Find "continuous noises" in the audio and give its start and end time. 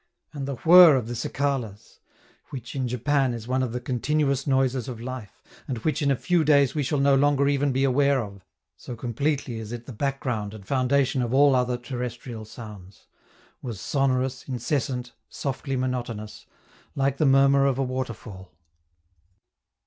3.79-4.87